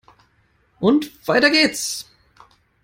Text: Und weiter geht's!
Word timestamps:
Und 0.79 1.27
weiter 1.27 1.51
geht's! 1.51 2.09